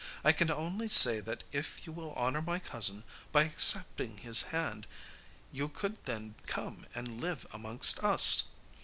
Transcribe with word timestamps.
I 0.23 0.31
can 0.31 0.49
only 0.49 0.89
say 0.89 1.19
that 1.19 1.43
if 1.51 1.85
you 1.85 1.93
will 1.93 2.15
honour 2.15 2.41
my 2.41 2.57
cousin 2.57 3.03
by 3.31 3.43
accepting 3.43 4.17
his 4.17 4.41
hand, 4.45 4.87
you 5.51 5.69
could 5.69 6.03
then 6.05 6.33
come 6.47 6.87
and 6.95 7.21
live 7.21 7.45
amongst 7.53 7.99
us. 8.03 8.45